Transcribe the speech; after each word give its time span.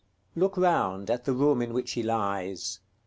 §XVII. 0.33 0.39
Look 0.41 0.57
round 0.57 1.11
at 1.11 1.25
the 1.25 1.33
room 1.33 1.61
in 1.61 1.73
which 1.73 1.91
he 1.91 2.01
lies. 2.01 2.79